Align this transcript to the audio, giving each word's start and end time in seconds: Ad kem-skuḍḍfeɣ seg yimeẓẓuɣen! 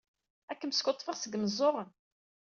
Ad 0.51 0.57
kem-skuḍḍfeɣ 0.59 1.15
seg 1.17 1.31
yimeẓẓuɣen! 1.33 1.89